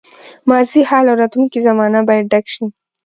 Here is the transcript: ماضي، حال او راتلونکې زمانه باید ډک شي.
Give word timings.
ماضي، 0.49 0.81
حال 0.89 1.05
او 1.11 1.15
راتلونکې 1.21 1.59
زمانه 1.67 1.99
باید 2.07 2.29
ډک 2.31 2.45
شي. 2.53 2.65